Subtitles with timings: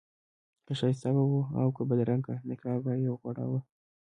[0.65, 3.59] که ښایسته به و او که بدرنګه نقاب به یې غوړاوه.